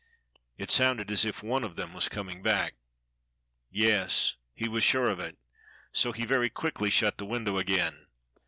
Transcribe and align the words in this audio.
It 0.57 0.71
sounded 0.71 1.11
as 1.11 1.25
if 1.25 1.43
one 1.43 1.63
of 1.63 1.75
them 1.75 1.93
was 1.93 2.09
coming 2.09 2.41
back. 2.41 2.73
Yes, 3.69 4.35
he 4.55 4.67
was 4.67 4.83
sure 4.83 5.09
of 5.09 5.19
it! 5.19 5.37
So 5.91 6.11
he 6.11 6.25
very 6.25 6.49
quickly 6.49 6.89
shut 6.89 7.19
the 7.19 7.25
window 7.27 7.59
again. 7.59 8.07